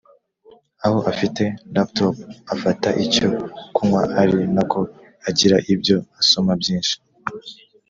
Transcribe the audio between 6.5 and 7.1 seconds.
byinshi